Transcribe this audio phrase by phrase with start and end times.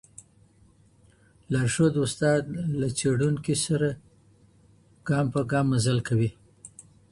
[1.51, 2.41] لارښود استاد
[2.79, 3.89] له څېړونکي سره
[5.07, 6.29] ګام په ګام مزل کوي.